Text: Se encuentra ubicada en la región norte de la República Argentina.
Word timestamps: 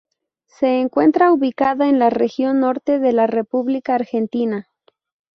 Se 0.47 0.79
encuentra 0.81 1.31
ubicada 1.31 1.87
en 1.87 1.99
la 1.99 2.09
región 2.09 2.59
norte 2.61 2.97
de 2.97 3.11
la 3.13 3.27
República 3.27 3.93
Argentina. 3.93 4.67